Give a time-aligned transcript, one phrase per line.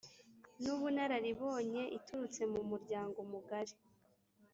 [0.61, 3.75] N ubunararibonye iturutse mu muryango mugari